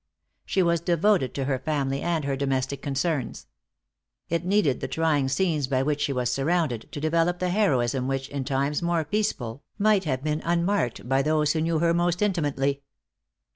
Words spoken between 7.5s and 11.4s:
heroism which, in times more peaceful, might have been unmarked by